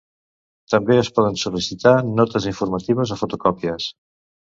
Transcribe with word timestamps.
També 0.73 0.95
es 1.01 1.09
poden 1.19 1.35
sol·licitar 1.41 1.93
notes 2.21 2.47
informatives 2.53 3.13
o 3.17 3.19
fotocòpies. 3.21 3.91